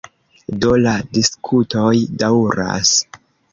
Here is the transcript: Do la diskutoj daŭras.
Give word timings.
Do 0.63 0.71
la 0.85 0.93
diskutoj 1.17 1.93
daŭras. 2.25 2.97